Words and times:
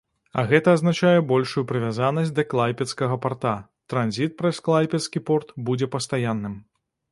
А 0.41 0.43
гэта 0.51 0.69
азначае 0.77 1.19
большую 1.31 1.63
прывязанасць 1.71 2.31
да 2.39 2.45
клайпедскага 2.55 3.19
парта, 3.27 3.53
транзіт 3.95 4.35
праз 4.41 4.63
клайпедскі 4.71 5.25
порт 5.31 5.57
будзе 5.71 5.93
пастаянным. 5.97 6.61